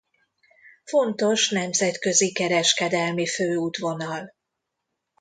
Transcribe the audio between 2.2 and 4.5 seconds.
kereskedelmi főútvonal.